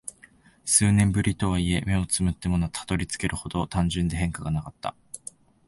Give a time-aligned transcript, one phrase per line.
[0.65, 4.95] 数年ぶりとはいえ、目を瞑ってもたどり着けるほど単純で変化がなかった。